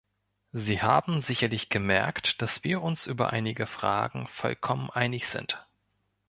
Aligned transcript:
Sie 0.51 0.81
haben 0.81 1.19
sicherlich 1.19 1.69
gemerkt, 1.69 2.41
dass 2.41 2.63
wir 2.63 2.81
uns 2.81 3.05
über 3.05 3.29
einige 3.31 3.67
Fragen 3.67 4.25
vollkommen 4.29 4.89
einig 4.89 5.27
sind. 5.27 5.63